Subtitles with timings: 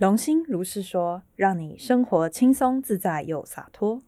[0.00, 4.00] 龙心如是说，让你生活轻松自在又洒脱。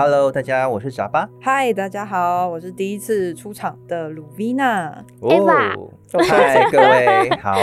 [0.00, 1.28] Hello，大家，我是炸巴。
[1.40, 5.04] 嗨，大家好，我是第一次出场的鲁维娜。
[5.20, 5.90] 哦
[6.28, 7.56] 嗨， 各位好，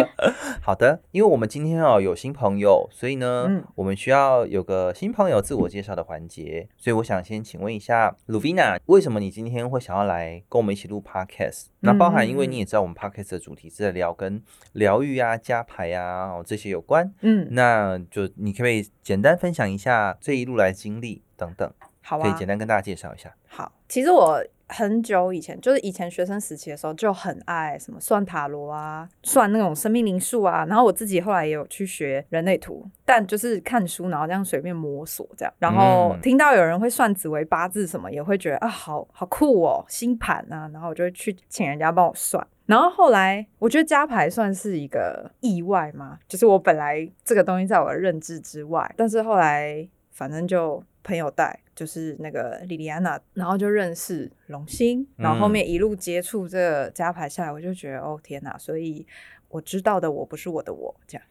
[0.60, 1.00] 好的。
[1.10, 6.68] 因为我们今天哦有新朋友，所以呢，嗯我们需要有个新朋友自我介绍的环节。
[6.76, 11.68] 所以我想先请问一下鲁维娜，为什么你今天会想要来跟我们一起录 Podcast？
[11.80, 14.42] 那包含因为你也知道我们 Podcast 的主题是在聊跟
[14.74, 21.72] 疗愈啊、加牌啊、哦、这些有关，嗯，那就你可不可以简单分享一下这一路来经历等等？
[22.02, 23.34] 好啊可以简，单跟大家介绍一下。
[23.48, 23.72] 好。
[23.88, 30.64] 其实我很久以前，就是以前学生时期的时候，就很爱什么算塔罗啊，算那种生命灵数啊。
[30.66, 35.52] 然后我自己后来也有去学人类图，但就是看书，然后这样随便摸索这样。
[35.58, 40.70] 然后嗯听到有人会算紫微八字什么，也会觉得啊，好好酷哦，星盘啊。
[40.72, 42.44] 然后我就会去请人家帮我算。
[42.66, 59.06] 然后后来，我觉得加牌算是一个意外嘛，就是我本来这个东西在我的认知之外，但是后来反正就朋友带，就是那个莉莉安娜，然后就认识龙星，然后后面一路接触这个加牌下来，我就觉得哦天哪，所以
[59.48, 61.26] 我知道的我不是我的我，这样，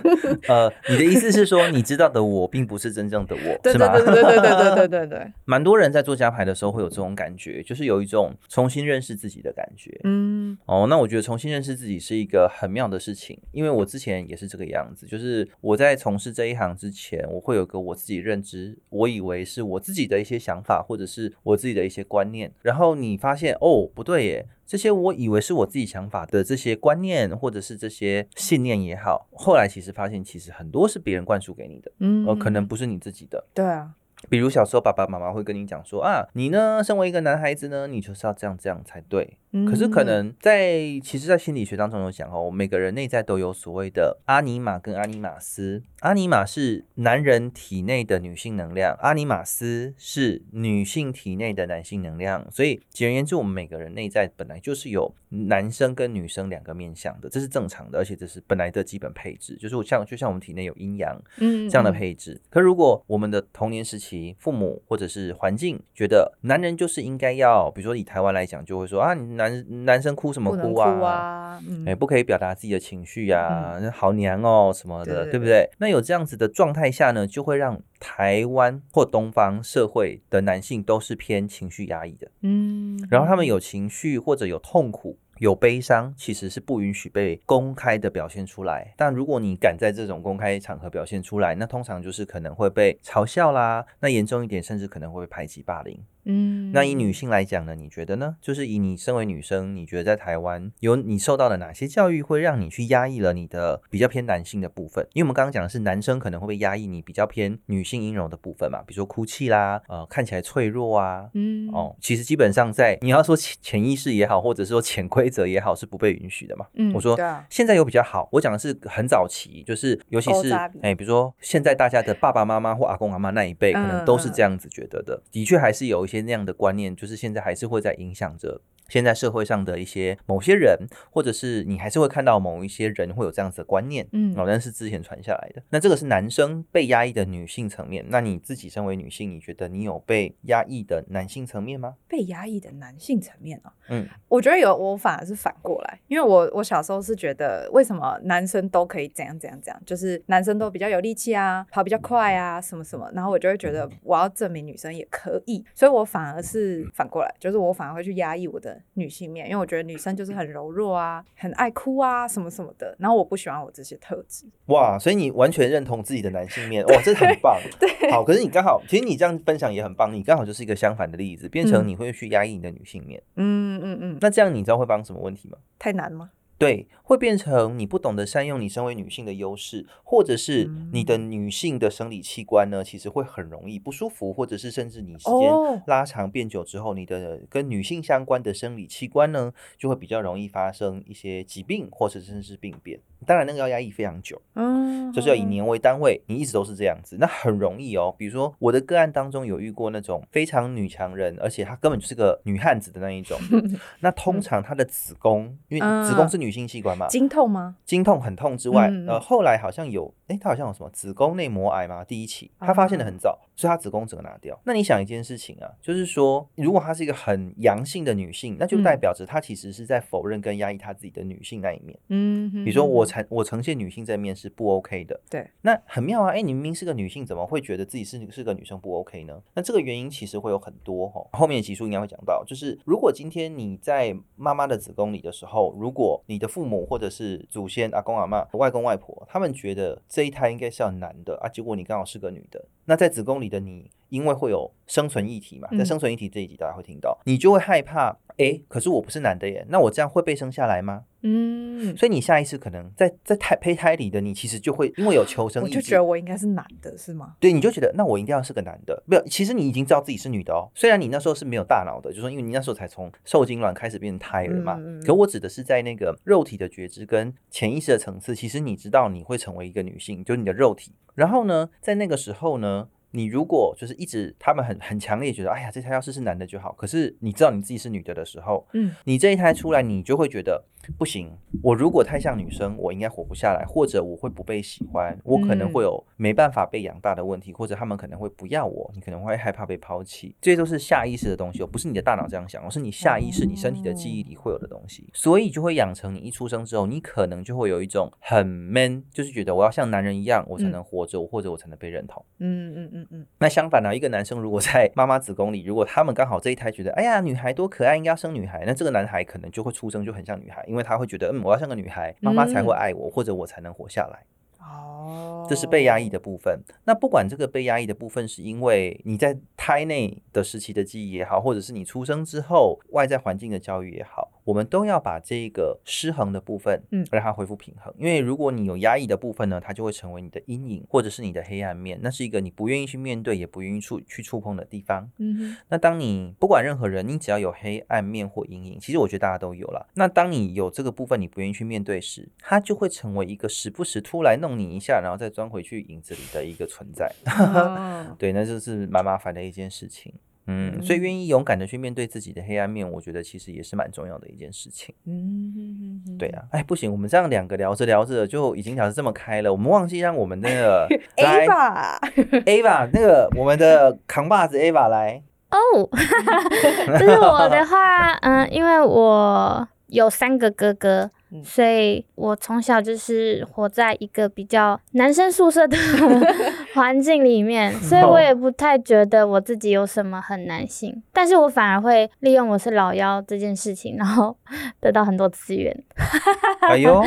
[0.48, 3.92] 呃，你的意思是说，你知道的我并不是真正的我，是吗？
[3.92, 9.98] 对对对对对对对对对， 蛮多人在做加牌的时候会有这种感觉，就是有一种重新认识自己的感觉。
[10.04, 33.46] 嗯哦，那我觉得重新认识自己是一个很妙的事情，因为我之前也是这个样子，就是我在从事这一行之前，我会有个我自己认知，我以为是我自己的一些想法，或者是我自己的一些观念，然后你发现哦不对耶，这些我以为是我自己想法的这些观念，或者是这些信念也好，后来其实发现其实很多是别人灌输给你的，嗯哦，可能不是你自己的。
[33.54, 33.92] 对啊，
[34.28, 39.37] 比如小时候爸爸妈妈会跟你讲说啊，你呢，身为一个男孩子呢，你就是要这样这样才对。
[39.66, 45.82] 可是可嗯能在其实，在心理学当中有讲哦，每个人内在都有所谓的阿尼玛跟阿尼玛斯。
[46.00, 52.46] 阿尼玛是男人体内的女性能量，阿尼玛斯是女性体内的男性能量。
[52.50, 62.40] 所以简而言之，我们每个人内在本来就是有男生跟女生两个面向的，这是正常的，而且这是本来的基本配置，就是我像就像我们体内有阴阳，嗯这样的配置。
[62.48, 70.94] 可如果我们的童年时期，父母或者是环境觉得男人就是应该要，比如说以台湾来讲，就会说啊，你男男生哭什么哭啊？
[70.94, 75.70] 哭啊，嗯哎、不可以表达自己的情绪呀、那好娘哦什么的，对对对不对？
[75.78, 82.28] 那有这样子的状态下呢，就会让台湾或东方社会的男性都是偏情绪压抑的。
[82.42, 88.92] 嗯，然后他们有情绪或者有痛苦、有悲伤，其实是不允许被公开的表现出来。
[88.96, 95.98] 但如果你敢在这种公开场合表现出来，那通常就是可能会被嘲笑啦，那严重一点，甚至可能会被排挤、霸凌。
[96.28, 98.36] 嗯，那以女性来讲呢，你觉得呢？
[98.40, 105.04] 就是以你身为女生，你觉得在台湾有你受到的哪些教育会让你去压抑了你的比较偏男性的部分？
[105.14, 116.66] 因为我们刚刚讲的是男生可能会被压抑你比较偏女性阴柔的部分嘛，比如说哭泣啦，呃，看起来脆弱啊，嗯哦，其实基本上在你要说潜潜意识也好，或者是说潜规则也好，是不被允许的嘛。
[116.74, 117.18] 嗯我说
[117.48, 120.52] 现在有比较好，我讲的是很早期，就是尤其是
[120.82, 125.22] 哎，比如说现在大家的爸爸妈妈或阿公阿妈那一辈，可能都是这样子觉得的。
[125.30, 128.60] 的确还是有一些那样的观念，就是现在还是会在影响着。
[128.88, 130.78] 现在社会上的一些某些人，
[131.10, 135.62] 或者是你还是会看到某一些人会有这样子的观念，嗯哦，但是之前传下来的。
[135.70, 141.94] 那这个是男生被压抑的女性层面，那你自己身为女性，你觉得你有被压抑的男性层面吗？
[142.08, 164.44] 被压抑的男性层面哦，嗯，我觉得有，我反而是反过来，因为我我小时候是觉得，为什么男生都可以怎样怎样怎样，就是男生都比较有力气啊，跑比较快啊，什么什么，然后我就会觉得我要证明女生也可以，所以我反而是反过来，就是我反而会去压抑我的女性面，因为我觉得女生就是很柔弱啊，很爱哭啊，什么什么的，然后我不喜欢我这些特质。
[164.66, 167.60] 哇，所以你完全认同自己的男性面，哇，这很棒。
[167.78, 173.22] 对，好，可是你刚好，其实你这样分享也很棒，你刚好就是一个相反的例子，变成嗯你会去压抑你的女性面。
[173.36, 175.58] 嗯嗯嗯，那这样你知道会发生什么问题吗？
[175.78, 176.30] 太难吗？
[176.58, 193.00] 对，会变成你不懂得善用你身为女性的优势，或者是你的女性的生理器官呢，其实会很容易不舒服，或者是甚至你时哦间拉长变久之后，你的跟女性相关的生理器官呢，就会比较容易发生一些疾病，或者甚至是病变。
[193.26, 198.14] 当然，那个要压抑非常久，嗯，就是要以年为单位，你一直都是这样子，那很容易哦。
[198.16, 203.38] 比如说我的个案当中有遇过那种非常女强人，而且她根本就是个女汉子的那一种。
[204.00, 207.76] 那通常她的子宫，因为子宫是女性器官嘛，经痛吗？
[207.84, 214.58] 经痛很痛之外，呃，后来好像有哎，他好像有什么子宫内膜癌嘛，第一期，他发现的很早，所以他子宫整个拿掉。
[214.64, 221.98] 那你想一件事情啊，就是说，如果她是一个很阳性的女性，那就代表着她其实是在否认跟压抑她自己的女性那一面。
[222.08, 229.40] 嗯，比如说我呈我呈现女性这一面是不 OK 的，对，那很妙啊，哎，你明明是个女性，怎么会觉得自己是是个女生不 OK 呢？
[229.54, 251.04] 那这个原因其实会有很多哈，后面的集数应该会讲到，就是如果今天你在妈妈的子宫里的时候，如果你的父母或者是祖先阿公阿妈、外公外婆，他们觉得这一胎应该是要男的啊，结果你刚好是个女的，那在子宫里的你，因为会有生存议题嘛，在生存议题这一集大家会听到，你就会害怕，哎，可是我不是男的耶，那我这样会被生下来吗？
[251.22, 257.34] 嗯，所以你下意识可能在在胎胚胎里的你，其实就会因为有求生意志，我就觉得我应该是男的，是吗？
[257.40, 260.70] 对，你就觉得那我一定要是个男的，没有，其实你已经知道自己是女的哦。
[260.74, 264.76] 虽然你那时候是没有大脑的，就说因为你那时候才从受精卵开始变成胎儿嘛。
[264.78, 270.92] 嗯可我指的是在那个肉体的觉知跟潜意识的层次，其实你知道你会成为一个女性，就是你的肉体。
[271.16, 272.88] 然后呢，在那个时候呢。
[273.10, 276.72] 你如果就是一直他们很很强烈觉得，哎呀，这胎要是是男的就好。
[276.72, 280.64] 可是你知道你自己是女的的时候，嗯，你这一胎出来，你就会觉得
[280.96, 281.30] 不行。
[281.62, 290.34] 我如果太像女生，我应该活不下来，或者我会不被喜欢，我可能会有没办法被养大的问题，或者他们可能会不要我，你可能会害怕被抛弃。
[290.40, 295.08] 这些都是下意识的东西，哦，不是你的大脑这样想，而是你下意识、你身体的记忆里会有的东西。
[295.12, 302.24] 所以就会养成你一出生之后，你可能就会有一种很 man，就是觉得我要像男人一样，我才能活着，或者我才能被认同。
[302.38, 314.24] 嗯嗯嗯嗯，那相反呢，一个男生如果在妈妈子宫里，如果他们刚好这一胎觉得，哎呀，女孩多可爱，应该要生女孩，那这个男孩可能就会出生就很像女孩，因为他会觉得，嗯，我要像个女孩，妈妈才会爱我，或者我才能活下来。
[314.60, 316.60] 哦，这是被压抑的部分。
[316.84, 327.92] 那不管这个被压抑的部分是因为你在胎内的时期的记忆也好，或者是你出生之后外在环境的教育也好，我们都要把这个失衡的部分，嗯让它恢复平衡。
[327.98, 335.06] 因为如果你有压抑的部分呢，它就会成为你的阴影，或者是你的黑暗面，那是一个你不愿意去面对，也不愿意触去触碰的地方。
[335.18, 339.86] 嗯哼，那当你不管任何人，你只要有黑暗面或阴影，其实我觉得大家都有了。
[339.92, 347.12] 那当你有这个部分，你不愿意去面对时，它就会成为一个时不时突来弄你一下，然后再钻回去影子里的一个存在。
[347.26, 350.14] 哦 对，那就是蛮麻烦的一件事情。
[350.50, 354.94] 嗯，所以愿意勇敢的去面对自己的黑暗面，我觉得其实也是蛮重要的一件事情。
[355.04, 362.00] 嗯哼哼，对啊，哎，不行，我们这样两个聊着聊着就已经聊得这么开了，我们忘记让我们那个 A 吧，
[362.46, 365.22] Ava 那个我们的扛把子 Ava 来。
[365.50, 365.88] 哦，
[366.98, 371.42] 就是我的话，嗯，因为我有三个哥哥，嗯。
[371.44, 375.76] 所以我从小就是活在一个比较男生宿舍的
[376.74, 384.36] 环境里面，所以我也不太觉得我自己有什么很男性，但是我反而会利用我是老幺这件事情，然后
[384.80, 385.74] 得到很多资源，
[386.68, 387.02] 哎呦，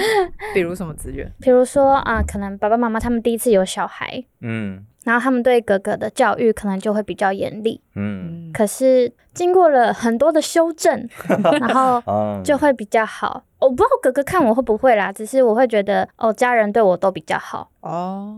[0.54, 1.32] 比如什么资源？
[1.40, 4.86] 比如说啊、可能爸爸妈妈他们第一次有小孩，嗯。
[5.04, 8.50] 然后他们对哥哥的教育可能就会比较严厉，嗯。
[8.50, 11.10] 嗯，可是经过了很多的修正，
[11.60, 13.44] 然后嗯，就会比较好。
[13.62, 18.36] 我不知道哥哥看我会不会啦，只是我会觉得哦，家人对我都比较好，哦，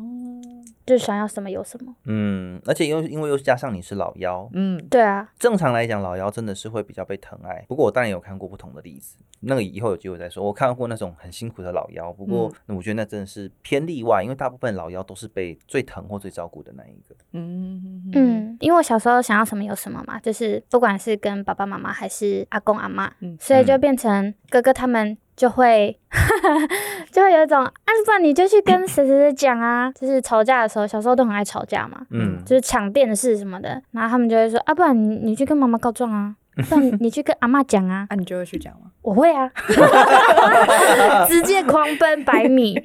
[0.85, 1.95] 就想要什么有什么。
[2.05, 7.63] 嗯，而且又因为又加上你是老幺，嗯，对啊，正常来讲老幺真的是会比较被疼爱。
[7.69, 10.43] 不过我当然有看过不同的例子，那个以后有机会再说。
[10.43, 17.15] 我看到过那种很辛苦的老幺，不过我觉得那真的是偏例外，因为大部分老幺都是被最疼或最照顾的那一个。
[17.31, 25.97] 嗯嗯嗯，因为我小时候想要什么有什么嘛，就是不管是跟爸爸妈妈还是阿公阿妈，嗯所以就变成哥哥他们就会
[27.11, 27.71] 就会有一种，啊，
[28.05, 36.35] 不然你就去跟谁谁谁讲啊，就是吵架的时候，小时候都很爱吵架嘛，嗯，就是抢电视什么的，然后他们就会说啊，不然你你去跟妈妈告状啊，
[36.69, 38.91] 不然你你去跟阿妈讲啊，那你就会去讲吗？
[39.01, 39.49] 我会啊，
[41.27, 42.81] 直接狂奔百米，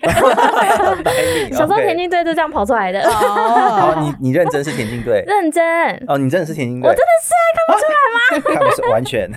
[1.53, 5.23] 小时候田径队就这样跑出来的，哦，哦，你你认真是田径队？
[5.27, 5.63] 认真。
[6.09, 8.61] 哦，你真的是田径队，我真的是啊，看不出来吗？
[8.61, 9.31] 看不出完全，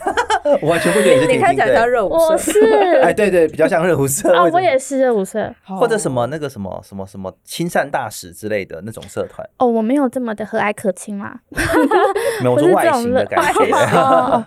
[0.62, 1.92] 我 完全不觉得你是你田径看起来像队。
[1.92, 3.00] 热舞我社，是。
[3.02, 4.58] 哎，对对，比较像热舞社，啊，为什么？
[4.58, 11.40] 我也是热舞社或者什么那个什么什么什么亲善大使之类的那种社团，哦，我没有这么的和蔼可亲啦，
[12.42, 13.72] 没有 我是说外形这种热的感觉。
[13.98, 14.46] 哦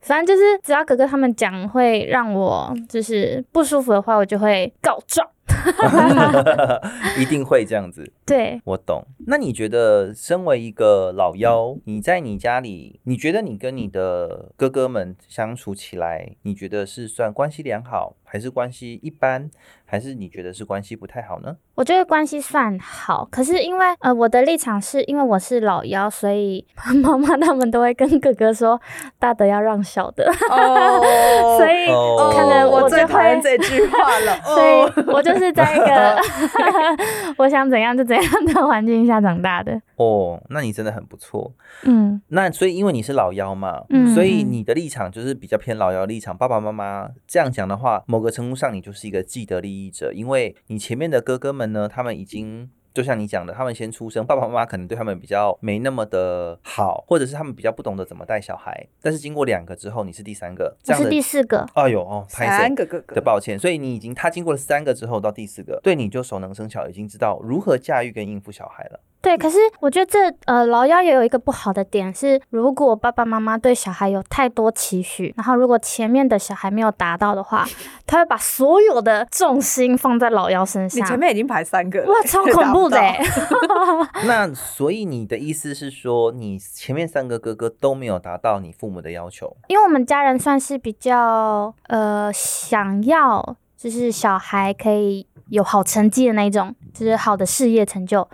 [0.00, 5.28] 反正就是只要哥哥他们讲会让我就是不舒服的话，我就会告状。
[7.18, 8.12] 一定会这样子。
[8.24, 9.04] 对，我懂。
[9.26, 19.50] 那你觉得，身为一个老幺，你在你家里，你觉得你跟你的哥哥们相处起来，你觉得是算关系良好，还是关系一般，
[19.90, 21.56] 还是你觉得是关系不太好呢？
[21.74, 26.66] 我觉得关系算好，可是因为呃我的立场是因为我是老幺，所以
[27.02, 28.78] 妈妈他们都会跟哥哥说
[29.18, 31.00] 大的要让小的，哦
[31.56, 33.40] 所以哦可能我最讨厌。
[33.40, 34.36] 这句话了。
[34.42, 36.20] 所以哦我就是在一个
[37.38, 39.80] 我想怎样就怎样的环境下长大的。
[39.96, 41.52] 哦，那你真的很不错。
[41.84, 46.36] 嗯，那所以因为你是老幺嘛，嗯所以你的立场就是比较偏老幺立场。
[46.36, 52.70] 爸爸妈妈这样讲的话，某个程度上你就是一个既得利益者，因为你前面的哥哥们呢，他们已经。
[52.94, 58.88] 就像你讲的，他们先出生，爸爸妈妈可能对他们比较没那么的好，或者是他们比较不懂得怎么带小孩。
[59.00, 61.64] 但是经过两个之后，你是第三个，这我是样的第四个。
[61.74, 68.98] 哎呦哦，拍三个哥哥的抱歉，所以你已经他经过了三个之后到第四个，对你就熟能生巧，已经知道如何驾驭跟应付小孩了。
[69.20, 77.66] 对，可是我觉得这呃老幺也有一个不好的点是，如果爸爸妈妈对小孩有太多期许，然后如果前面的小孩没有达到的话，
[78.06, 81.08] 他会把所有的重心放在老幺身上你上。
[81.08, 83.00] 前面已经排三个了，哇，超恐怖的！
[84.24, 89.56] 那所以你的意思是说，你前面三个哥哥都没有达到你父母的要求？
[89.66, 98.28] 因为我们家人算是比较呃想要，就是小孩可以有好成绩的那一种，就是好的事业成就。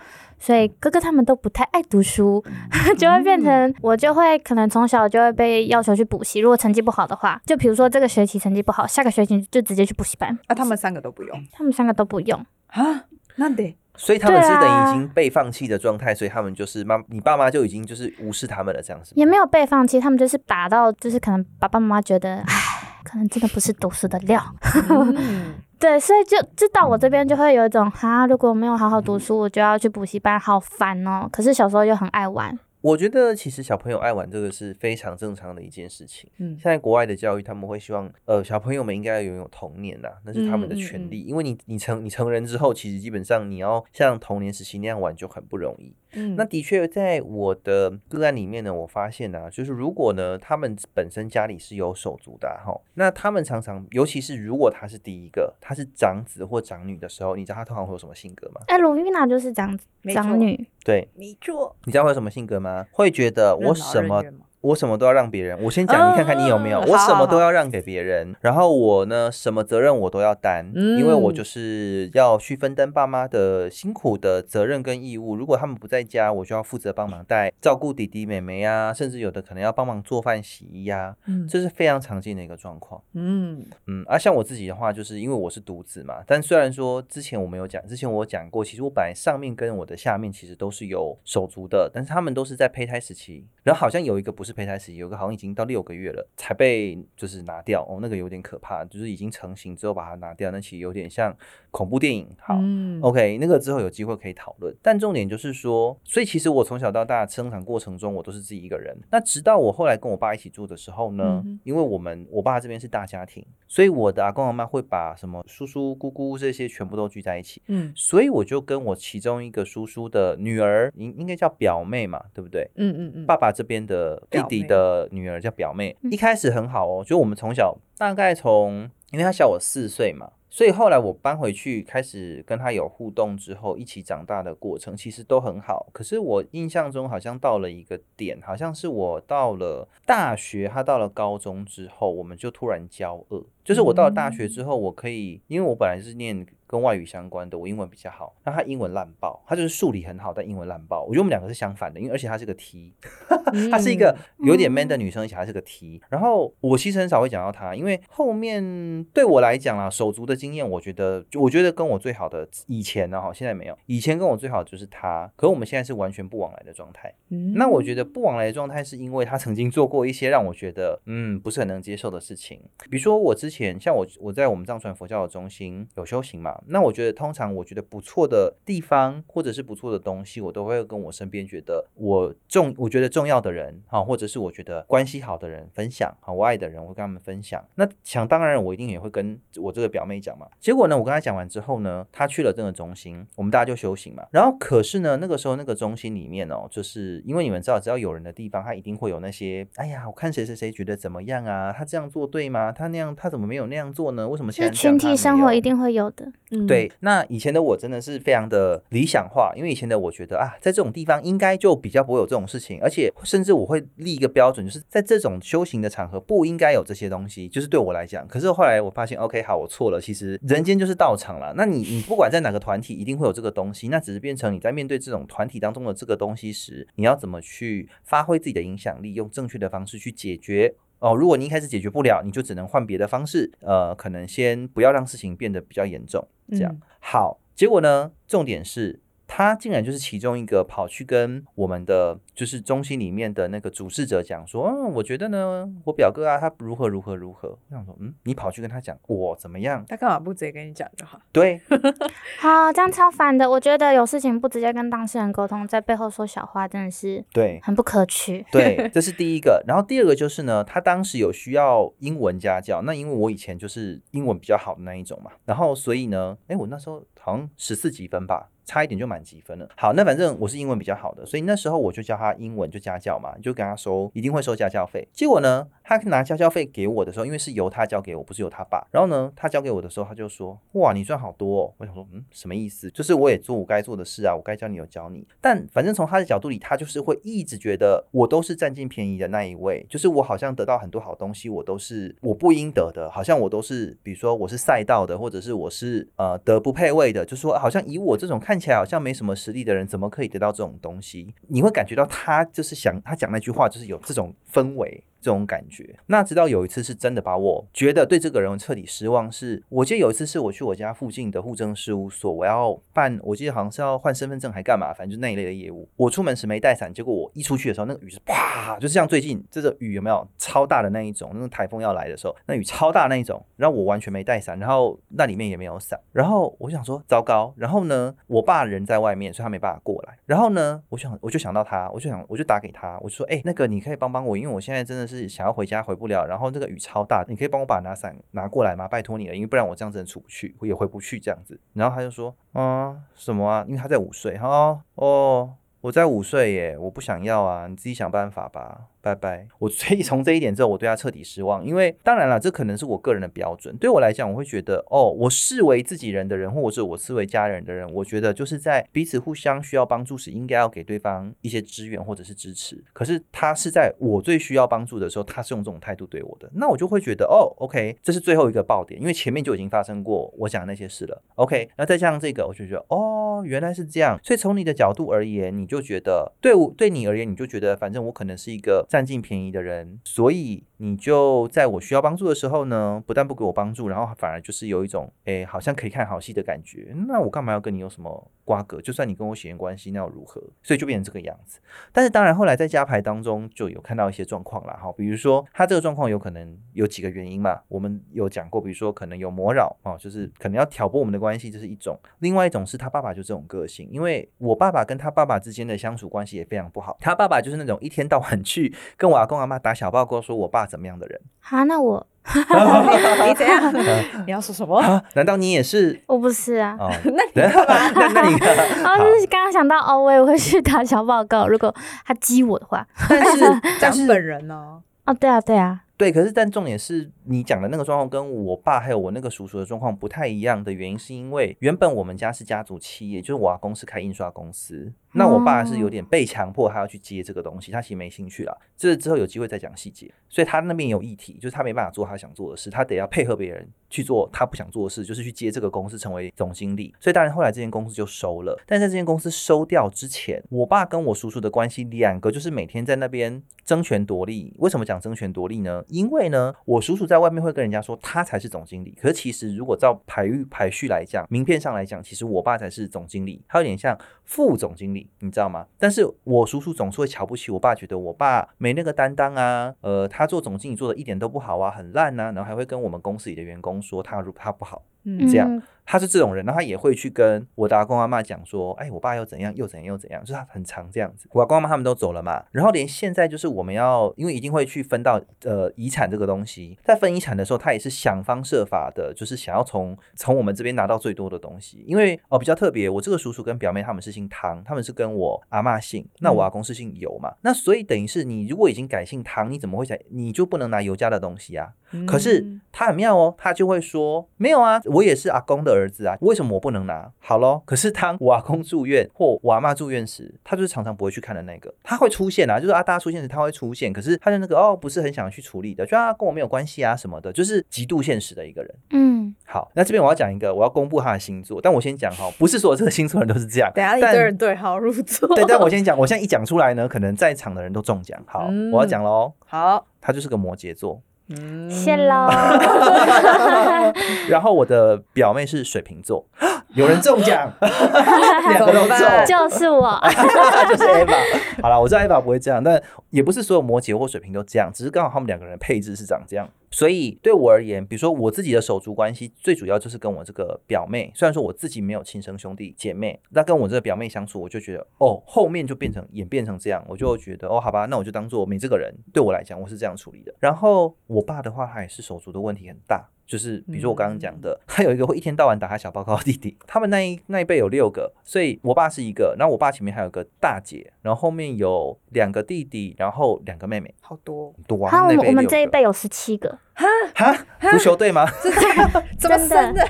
[0.44, 2.44] 所以哥哥他们都不太爱读书，
[2.98, 6.38] 就会变成我就会可能从小就会被要求去补习。
[6.38, 10.38] 如果成绩不好的话，就比如说这个学期成绩不好，下个学期就直接去补习班。
[10.46, 13.04] 啊，他们三个都不用他们三个都不用，啊，
[13.36, 19.12] 那得所以他们是等于已经被放弃的状态，所以他们就是妈，你爸妈就已经就是无视他们了，这样子。
[19.16, 24.42] 也没有被放弃，他们就是打到，就是可能爸爸妈妈觉得，唉，可能真的不是读书的料。
[24.90, 31.28] 嗯对，所以就就到我这边就会有一种哈，如果我没有好好读书，我就要去补习班，好烦哦。
[31.30, 36.30] 可是小时候又很爱玩，我觉得其实小朋友爱玩这个是非常正常的一件事情。
[36.38, 41.20] 嗯现在国外的教育，他们会希望，呃，小朋友们应该要拥有童年呐、那是他们的权利。
[41.20, 45.94] 因为你你成你成人之后，其实基本上你要像童年时期那样玩就很不容易。
[46.14, 58.60] 嗯那的确，在我的个案里面呢，我发现呢、就是如果呢，他们本身家里是有手足的哈，那他们常常，尤其是如果他是第一个，他是长子或长女的时候，你知道他通常会有什么性格吗？
[58.66, 62.86] 哎，卢米娜就是长子，长女，对，没错，你知道会有什么性格吗？
[62.92, 64.22] 会觉得我什么
[64.64, 65.62] 我什么都要让别人。
[65.62, 66.80] 我先讲，你看看你有没有？
[66.80, 75.36] 嗯我什么都要让给别人，然后我呢，什么责任我都要担，因为我嗯就是要去分担爸妈的辛苦的责任跟义务。
[75.36, 83.02] 如果他们不在家，我就要负责帮忙带照顾弟弟妹妹啊，甚至有的可能要帮忙做饭洗衣呀、嗯这是非常常见的一个状况。
[83.12, 101.36] 嗯嗯，啊，像我自己的话，就是因为我是独子嘛，但虽然说之前我没有讲，之前我有讲过，其实我本来上面跟我的下面其实都是有手足的，但是他们都是在胚胎时期，然后好像有一个不是胚胎时期，有个好像已经到六个月了才被就是拿掉，哦，那个有点可怕，就是已经成型之后把它拿掉，那其实有点像
[101.70, 102.26] 恐怖电影。
[102.38, 104.74] 好，嗯 OK，那个之后有机会可以讨论。
[104.80, 108.96] 但重点就是说，所以其实我从小到大生长过程中，我都是自己一个人。
[109.10, 117.60] 那直到我后来跟我爸一起住的时候呢，嗯因为我们我爸这边是大家庭，所以我的阿公阿妈会把什么叔叔姑姑这些全部都聚在一起。
[117.66, 122.70] 嗯所以我就跟我其中一个叔叔的女儿，应应该叫表妹嘛，对不对？
[122.76, 135.88] 嗯嗯嗯，爸爸这边的弟弟的女儿叫表妹，嗯一开始很好哦，就我们从小大概从，因为她小我四岁嘛，所以后来我搬回去开始跟她有互动之后，一起长大的过程其实都很好。
[135.92, 143.44] 可是我印象中好像到了一个点，好像是我到了大学，她到了高中之后，我们就突然交恶。
[143.64, 151.02] 就是我到了大学之后，我可以，因为我本来是念跟外语相关的，我英文比较好，那他英文烂爆，他就是数理很好，但英文烂爆。
[151.02, 152.92] 我觉得我们两个是相反的，因为而且他是个 T，
[153.70, 156.00] 他是一个有点 man 的女生，而且还是个 T。
[156.10, 167.14] 然后我其实很少会讲到他，因为后面对我来讲啦，手足的经验，我觉得，我觉得跟我最好的以前呢，哈，现在没有，以前跟我最好的就是他，可我们现在是完全不往来的状态。
[167.30, 172.60] 嗯那我觉得不往来的状态，是因为他曾经做过一些让我觉得嗯不是很能接受的事情。
[172.90, 187.64] 比如说我之前前像我我在我们藏传佛教的中心有修行嘛，那我觉得通常我觉得不错的地方或者是不错的东西，我都会跟我身边觉得我重我觉得重要的人哈，或者是我觉得关系好的人分享啊，我爱的人我会跟他们分享。
[187.76, 190.48] 那想当然我一定也会跟我这个表妹讲嘛。
[190.58, 194.26] 结果呢，我跟她讲完之后呢，她去了这个中心，我们大家就修行嘛。
[194.32, 201.72] 然后可是呢，那个时候那个中心里面哦，就是因为你们知道，只要有人的地方，他一定会有那些，哎呀，我看谁谁谁觉得怎么样啊？
[201.72, 202.72] 他这样做对吗？
[202.72, 204.26] 他那样他怎么么没有那样做呢？
[204.26, 206.32] 为什么其是他人这样群体生活一定会有的。
[206.50, 218.26] 嗯，对，那以前的我真的是非常的理想化，因为以前的我觉得啊，在这种地方应该就比较不会有这种事情，而且甚至我会立一个标准，就是在这种修行的场合不应该有这些东西，就是对我来讲。
[218.28, 221.52] 可是后来我发现，OK，好，我错了，其实人间就是道场了。
[221.56, 230.74] 那你你不管在哪个团体，一定会有这个东西，那只是变成你在面对这种团体当中的这个东西时，你要怎么去发挥自己的影响力，用正确的方式去解决。
[230.98, 236.72] 哦，如果你一开始解决不了，你就只能换别的方式，呃，可能先不要让事情变得比较严重，这样。
[236.72, 247.48] 嗯好，结果呢，重点是他竟然就是其中一个跑去跟我们的就是中心里面的那个主事者讲说，嗯，我觉得呢，我表哥啊，他如何如何如何。
[247.48, 249.84] 我想说，嗯，你跑去跟他讲我怎么样？
[249.88, 251.18] 他干嘛不直接跟你讲就好？
[251.32, 251.60] 对，
[252.38, 253.48] 好，这样超烦的。
[253.48, 258.44] 我觉得有事情不直接跟当事人沟通，在背后说小话，真的是对，很不可取。
[258.52, 259.62] 对， 这是第一个。
[259.66, 268.50] 然后第二个就是呢，他当时有需要英文家教，那因为我以前就是英文比较好的那一种嘛，然后所以呢，哎，我那时候好像十四几分吧。
[268.64, 269.68] 差一点就满积分了。
[269.76, 275.06] 好，那反正我是英文比较好的，所以那时候我就教他英文，就家教嘛，就跟他收，一定会收家教费。
[275.12, 278.86] 结果呢，他拿交交费给我的时候，因为是由他交给我，不是由他爸。
[278.90, 282.90] 然后呢，他交给我的时候，他就说：“哇，你赚好多哦。”我想说，嗯，什么意思？
[282.90, 285.26] 就是我也做我该做的事啊，我该教你有教你。
[285.42, 301.34] 但反正从他的角度里，他就是会一直觉得我都是占尽便宜的那一位，就是我好像得到很多好东西，我都是我不应得的，好像我都是，比如说我是赛道的，或者是我是呃德不配位的，就说好像以我这种看起来好像没什么实力的人，怎么可以得到这种东西？
[301.48, 305.04] 你会感觉到他就是想他讲那句话，就是有这种氛围。
[305.24, 309.32] 这种感觉，那直到有一次是真的把我觉得对这个人彻底失望。
[309.32, 315.88] 是我记得有一次是我去我家附近的户政事务所，我要办，我记得好像是要换身份证还干嘛，反正就那一类的业务。
[315.96, 338.88] 我出门时没带伞，结果我一出去的时候，那个雨是啪，就是像最近这个雨有没有超大的那一种，那种台风要来的时候，那雨超大那一种，然后我完全没带伞，然后那里面也没有伞，然后我想说糟糕，然后呢，我爸人在外面，所以他没办法过来，然后呢，我想我就想到他，我就想我就打给他，我就说哎、那个你可以帮帮我，因为我现在真的是是想要回家回不了，然后那个雨超大，你可以帮我把拿伞拿过来吗？
[338.88, 341.58] 拜托你了，因为不然我这样子出不去，也回不去这样子。
[341.72, 343.64] 然后他就说，啊什么啊？
[343.68, 348.88] 因为他在午睡，哈哦，我在午睡耶，我不想要啊，你自己想办法吧。
[349.04, 349.46] 拜拜。
[349.58, 351.62] 我所以从这一点之后，我对他彻底失望。
[351.62, 353.76] 因为当然了，这可能是我个人的标准。
[353.76, 362.82] 对我来讲，我会觉得，哦，我视为自己人的人，或者是我视为家人的人，我觉得就是在彼此互相需要帮助时，应该要给对方一些支援或者是支持。
[362.94, 371.22] 可是他是在我最需要帮助的时候，他是用这种态度对我的，那我就会觉得，哦，OK，这是最后一个爆点，因为前面就已经发生过我讲那些事了。
[371.34, 374.18] OK，那再加上这个，我就觉得，哦，原来是这样。
[374.22, 386.94] 所以从你的角度而言，你就觉得，对我对你而言，你就觉得，反正我可能是一个占尽便宜的人，所以你就在我需要帮助的时候呢，不但不给我帮助，然后反而就是有一种，哎，好像可以看好戏的感觉。
[387.08, 388.80] 那我干嘛要跟你有什么瓜葛？
[388.80, 390.40] 就算你跟我血缘关系，那又如何？
[390.62, 391.58] 所以就变成这个样子。
[391.90, 413.72] 但是当然后来在加牌当中就有看到一些状况啦，哈，比如说他这个状况有可能有几个原因嘛，我们有讲过，比如说可能有魔扰哦，就是可能要挑拨我们的关系，这是一种；另外一种是他爸爸就这种个性，因为我爸爸跟他爸爸之间的相处关系也非常不好，他爸爸就是那种一天到晚去跟我阿公阿妈打小报告，说我爸怎么样的人好，那我 你怎样？
[414.26, 414.78] 你要说什么？
[414.80, 415.02] 啊？
[415.14, 416.00] 难道你也是？
[416.06, 416.74] 我不是啊。
[416.80, 417.30] 哦， 那你？
[417.34, 421.74] 那那你哦，就是刚刚想到哦，我也会去打小报告，如果
[422.06, 422.86] 他激我的话。
[423.08, 424.80] 但是但是讲本人呢？
[425.06, 438.54] 哦，对啊，对啊，对，可是但重点是你讲的那个状况跟我爸还有我那个叔叔的状况不太一样的原因，是因为原本我们家是家族企业，就是我阿公是开印刷公司，那我爸是有点被强迫他要去接这个东西，他其实没兴趣啦。
[438.76, 446.94] 这之后有机会再讲细节，所以他那边有议题，就是他没办法做他想做的事，他得要配合别人去做他不想做的事，就是去接这个公司成为总经理。
[447.00, 454.52] 所以当然后来这间公司就收了，但在这间公司收掉之前，我爸跟我叔叔的关系两个就是每天在那边争权夺利。
[454.58, 455.82] 为什么讲争权夺利呢？
[455.94, 465.64] 因为呢，我叔叔在外面会跟人家说他才是总经理，可是其实如果照排序排序来讲，名片上来讲，其实我爸才是总经理，他有点像副总经理，你知道吗？
[465.78, 474.82] 但是我叔叔总是会瞧不起我爸，觉得我爸没那个担当啊，呃，他做总经理做的一点都不好啊，很烂啊，然后还会跟我们公司里的员工说他如他不好。
[475.04, 481.28] 嗯这样嗯他是这种人，然后他也会去跟我的阿公阿妈讲说，哎，我爸又怎样又怎样又怎样，就是他很常这样子。
[481.30, 491.84] 我阿公阿妈他们都走了嘛，然后连现在就是我们要，因为一定会去分到呃遗产这个东西，在分遗产的时候，他也是想方设法的，就是想要从从我们这边拿到最多的东西。
[491.86, 501.74] 因为哦比较特别，我这个叔叔跟表妹他们是姓汤，他们是跟我阿妈姓，那我阿公是姓尤嘛，那所以等于是你如果已经改姓汤，你怎么会想你就不能拿尤家的东西啊？
[502.06, 507.10] 可是嗯他很妙哦，他就会说没有啊，我也是阿公的儿子啊，为什么我不能拿？
[507.18, 518.74] 好咯，可是当我阿公住院或我阿妈住院时，他就是常常不会去看的那个，他会出现啊，就是啊大家出现时他会出现，可是他的那个哦不是很想去处理的，就啊跟我没有关系啊什么的，就是极度现实的一个人。
[518.90, 525.28] 嗯，好，那这边我要讲一个，我要公布他的星座，但我先讲哈，不是所有这个星座人都是这样， 等一下一但堆人对号入座。
[525.34, 528.20] 对，但我先讲，我现在一讲出来呢，可能在场的人都中奖。
[528.26, 532.28] 好，嗯我要讲喽，好，他就是个摩羯座，嗯谢喽。
[534.28, 536.26] 然后我的表妹是水瓶座，
[536.74, 539.98] 有人中奖， 两个都中，就是我，
[540.68, 541.62] 就是 Eva。
[541.62, 546.48] 好了，我知道 Eva 不会这样，但也不是所有摩羯或水瓶都这样，只是刚好他们两个人的配置是长这样。
[546.70, 551.12] 所以对我而言，比如说我自己的手足关系，最主要就是跟我这个表妹。
[551.14, 558.92] 虽然说我自己没有亲生兄弟姐妹，那跟我这个表妹相处，我就觉得哦，后面就变成演变成这样，我就觉得哦，好吧，那我就当做没这个人。
[559.12, 560.34] 对我来讲，我是这样处理的。
[560.40, 563.08] 然后我爸的话，他也是手足的问题很大。
[563.26, 574.90] 就是比如说我刚刚讲的，他有一个会一天到晚打他小报告的弟弟，他们那一那一辈有六个，所以我爸是一个，然后我爸前面还有个大姐，然后后面有两个弟弟，然后两个妹妹，好多，多啊。
[574.90, 578.26] 好，我们我们这一辈有十七个，哈哈足球队吗？
[578.42, 579.88] 怎 么真的真的？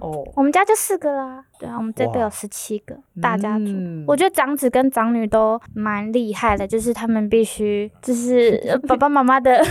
[0.00, 1.44] 哦，我们家就四个啦。
[1.64, 3.64] 对啊，我们这辈有十七个大家族。
[3.66, 9.58] 嗯我觉得长子跟长女都蛮厉害的，就是他们必须就是呃爸爸妈妈的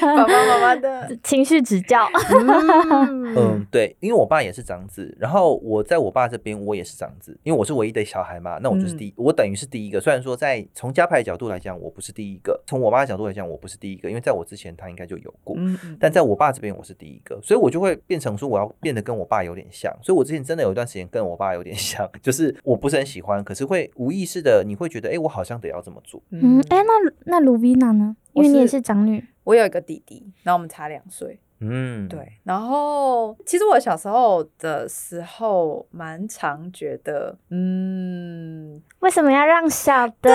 [0.00, 2.06] 爸爸妈妈的， 情绪指教。
[2.30, 10.00] 嗯 嗯，对，因为我爸也是长子，然后我在我爸这边我也是长子，因为我是唯一的小孩嘛，那我就是第一，我等于是第一个。
[10.00, 15.56] 虽然说在从家派角度来讲我不是第一个，从我妈的角度来讲我不是第一个，因为在我之前他应该就有过。
[15.98, 19.92] 但在我爸这边，我是第一个，所以我就会变成说，我要变得跟我爸有点像。
[20.02, 26.22] 所以我之前真的有一段时间跟我爸有点像， 就是我不是很喜欢，可是会无意识的，你会觉得，哎、我好像得要这么做。
[26.30, 28.16] 嗯，哎、那那卢比娜呢？
[28.32, 29.24] 因为你也是是长女。
[29.44, 31.38] 我有一个弟弟，然后我们差两岁。
[31.64, 40.14] 嗯，，对，然后其实我小时候的时候，蛮常觉得，嗯，为什么要让小的？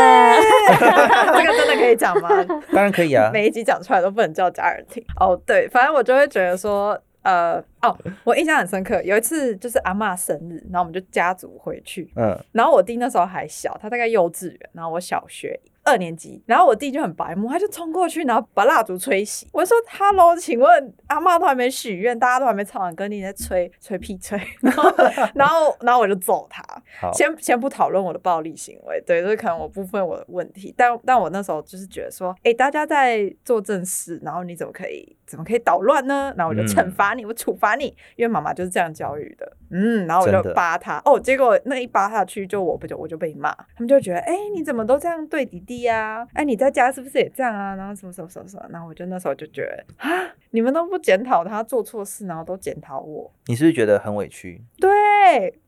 [0.70, 2.30] 这个真的可以讲吗？
[2.72, 3.30] 当然可以啊。
[3.34, 5.04] 每一集讲出来都不能叫家人听。
[5.20, 19.46] 哦，对，反正我就会觉得说，呃，哦，我印象很深刻，有一次就是阿嬷生日，然后我们就家族回去，嗯，然后我弟那时候还小，他大概幼稚园，然后我小学二年级，然后我弟就很白目，他就冲过去，然后把蜡烛吹熄。
[19.52, 24.94] 我说：“Hello，请问阿嬷都还没许愿，大家都还没唱完歌，你在吹吹屁吹？” 然后，
[25.36, 26.64] 然后，然后我就揍他。
[27.02, 36.34] 好，先先不讨论我的暴力行为，对，这是可能我部分我的问题，但但我那时候就是觉得说，哎、大家在做正事，然后你怎么可以怎么可以捣乱呢？
[36.38, 47.76] 然后我就惩罚你，我处罚你，因为妈妈就是这样教育的，嗯，然后我就扒他，哦，结果那一扒下去，就我不就我就被骂，他们就觉得，哎、你怎么都这样对弟弟呀、哎、你在家是不是也这样啊？
[47.76, 50.10] 然后什么什么什么什么，然后我就那时候就觉得，啊，
[50.52, 54.64] 你们都不检讨他做错事，然后都检讨我，你是不是觉得很委屈？
[54.80, 54.90] 对，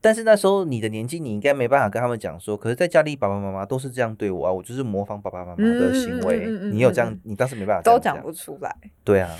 [0.00, 6.40] 但是那时候你的年纪，你应该没办法跟他们讲说，可是在家里爸爸妈妈都是这样对我啊，我就是模仿爸爸妈妈的行为。
[6.40, 8.74] 嗯嗯嗯嗯你有这样，你当时没办法都讲不出来。
[9.02, 9.30] 对啊，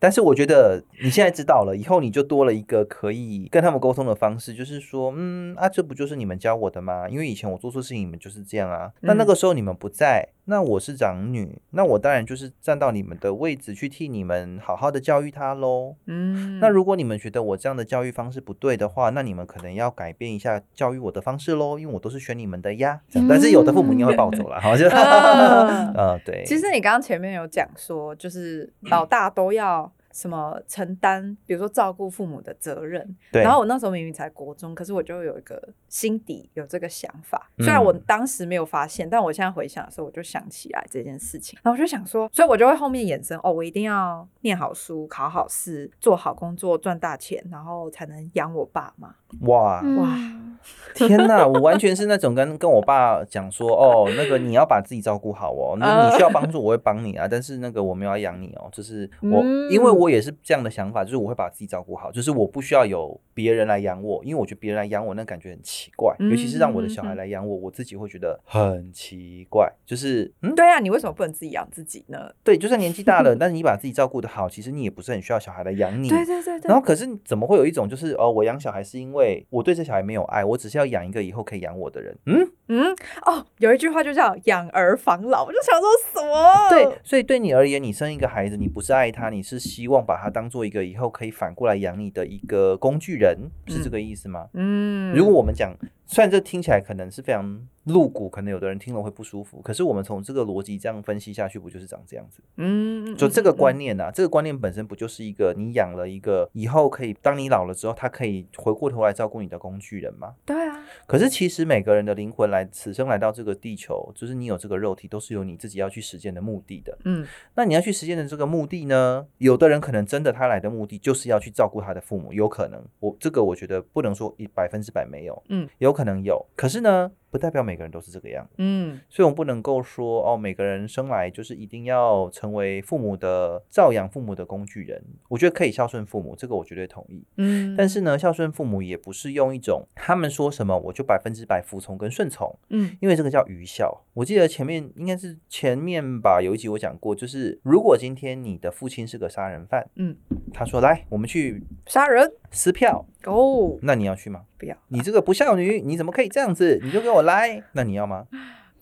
[0.00, 7.06] 但是我觉得你现在知道了，以后你就多了一个可以跟他们沟通的方式，就是说，嗯啊，这不就是你们教我的吗？
[7.08, 8.90] 因为以前我做错事情，你们就是这样啊。
[9.00, 15.94] 那那个时候你们不在，那我是长女，那我当然就是站到你们的位置去替你们好好的教育他喽。
[16.06, 23.00] 嗯那如果你们觉得我这样的教育方式不对的话，那你们可能要改变一下教育我的方式喽，因为我都是选你们的呀。
[23.08, 33.16] 这样但是有的父母应该会暴走了，好像，嗯 呃，对，其实你刚刚前面有讲说，就是老大都要什么承担，比如说照顾父母的责任。
[33.32, 33.42] 对。
[33.42, 41.58] 然后我那时候明明才国中，可是我就有一个心底有这个想法，虽然我嗯当时没有发现，但我现在回想的时候，我就想起来这件事情。
[41.62, 49.14] 然后我就想说，所以我就会后面衍生哦，我一定要念好书、考好试、做好工作、赚大钱，然后才能养我爸妈。
[49.42, 50.14] 哇，哇。
[50.16, 50.46] 嗯
[50.94, 59.70] 天呐，我完全是那种跟跟我爸讲说，哦，那个你要把自己照顾好哦，那你需要帮助我会帮你啊，但是那个我没有要养你哦，就是我，嗯。
[59.70, 72.30] 因为我也是这样的想法，就是我会把自己照顾好，就是我不需要有别人来养我，因为我觉得别人来养我那感觉很奇怪，尤其是让我的小孩来养我，我自己会觉得很奇怪，就是嗯，对啊，你为什么不能自己养自己呢？
[72.42, 76.68] 对，就算年纪大了， 但是你把自己照顾的好，其实你也不是很需要小孩来养你，对对对对。
[76.68, 82.16] 然后可是怎么会有一种就是哦，我养小孩是因为我对这小孩没有爱，我只是要养一个以后可以养我的人。
[82.26, 82.96] 嗯，嗯，
[83.26, 86.68] 哦，有一句话就叫“养儿防老”，我就想说什么？
[86.70, 94.48] 对，所以对你而言，你生一个孩子，你不是爱他，你是希望把它当做一个以后可以反过来养你的一个工具人，是这个意思吗？
[94.54, 95.76] 嗯，如果我们讲
[96.10, 102.42] 虽然这听起来可能是非常露骨，可能有的人听了会不舒服，可是我们从这个逻辑这样分析下去，不就是长这样子？
[102.56, 110.34] 嗯，就这个观念，念呐、这个观念本身不就是一个你养了一个以后可以当你老了之后，他可以回过头来照顾你的工具人吗？
[110.44, 116.98] 对啊，可是其实每个人的灵魂来此生来到这个地球，就是你有这个肉体，都是有你自己要去实践的目的的。
[117.04, 119.24] 嗯那你要去实践的这个目的呢？
[119.38, 128.54] 有的人可能真的他来的目的就是要去照顾他的父母，有可能我这个我觉得不能说一百分之百没有，嗯，有可可能有，可是呢，不代表每个人都是这个样子。
[128.58, 135.02] 嗯所以，我们不能够说哦，每个人生来就是一定要成为父母的照养父母的工具人。
[135.28, 137.24] 我觉得可以孝顺父母，这个我绝对同意。
[137.36, 144.04] 嗯，但是呢，孝顺父母也不是用一种他们说什么我就百分之百服从跟顺从，嗯因为这个叫愚孝。
[144.14, 150.16] 我记得前面应该是前面吧，有一集我讲过，就是如果今天你的父亲是个杀人犯，嗯，
[150.52, 154.42] 他说来我们去杀人撕票，哦，那你要去吗？
[154.58, 156.78] 不要你这个不孝女，你怎么可以这样子？
[156.82, 158.26] 你就给我来，那你要吗？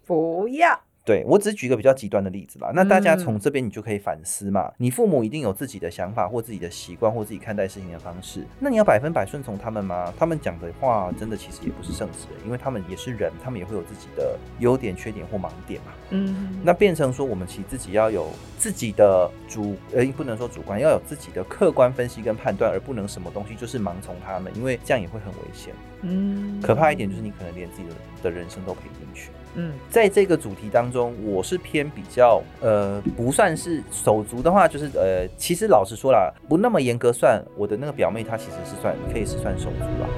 [0.07, 10.13] 不要，对我只举一个比较极端的例子啦，那大家嗯从这边你就可以反思嘛，你父母一定有自己的想法或自己的习惯或自己看待事情的方式，那你要百分百顺从他们吗？
[10.19, 15.93] 他们讲的话真的其实也不是圣旨，因为他们也是人，他们也会有自己的优点、缺点或盲点嘛。
[16.11, 25.73] 嗯那变成说我们其实自己要有自己的主，呃，不能说主观，要有自己的客观分析跟判断，而不能什么东西就是盲从他们，因为这样也会很危险。
[26.03, 27.95] 嗯，可怕一点就是你可能连自己的
[28.25, 29.31] 的人生都赔进去。
[29.61, 40.09] 嗯在这个主题当中，我是偏比较呃，不算是手足的话，就是呃，其实老实说啦，不那么严格算，我的那个表妹她其实是算可以是算手足啦。